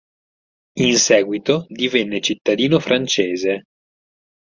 [0.79, 3.65] In seguito divenne cittadino francese.